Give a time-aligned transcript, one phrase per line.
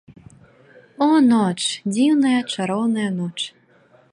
[1.07, 1.57] О, ноч,
[1.97, 3.37] дзіўная, чароўная ноч!